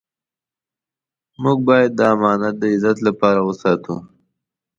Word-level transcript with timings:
موږ 1.41 1.57
باید 1.67 1.91
دا 1.99 2.05
امانت 2.15 2.55
د 2.61 2.63
عزت 2.73 2.97
سره 3.21 3.41
وساتو. 3.47 3.95